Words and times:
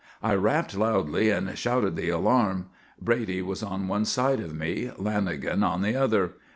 I 0.23 0.33
rapped 0.33 0.75
loudly 0.75 1.29
and 1.29 1.55
shouted 1.55 1.95
the 1.95 2.09
alarm. 2.09 2.71
Brady 2.99 3.43
was 3.43 3.61
on 3.61 3.87
one 3.87 4.05
side 4.05 4.39
of 4.39 4.51
me, 4.55 4.89
Lanagan 4.97 5.63
on 5.63 5.83
the 5.83 5.95
other. 5.95 6.37